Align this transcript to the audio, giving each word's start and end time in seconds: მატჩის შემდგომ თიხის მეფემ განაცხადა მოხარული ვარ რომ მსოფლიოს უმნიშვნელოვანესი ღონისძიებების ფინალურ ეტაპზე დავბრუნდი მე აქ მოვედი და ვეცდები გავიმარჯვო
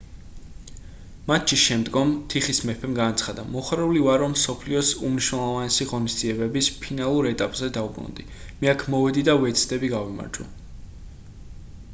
მატჩის 1.25 1.59
შემდგომ 1.71 2.13
თიხის 2.33 2.61
მეფემ 2.69 2.95
განაცხადა 2.99 3.43
მოხარული 3.57 4.01
ვარ 4.07 4.17
რომ 4.23 4.33
მსოფლიოს 4.39 4.89
უმნიშვნელოვანესი 5.11 5.87
ღონისძიებების 5.93 6.71
ფინალურ 6.87 7.29
ეტაპზე 7.35 7.71
დავბრუნდი 7.79 8.29
მე 8.63 8.75
აქ 8.77 8.89
მოვედი 8.97 9.27
და 9.31 9.39
ვეცდები 9.47 9.95
გავიმარჯვო 9.97 10.49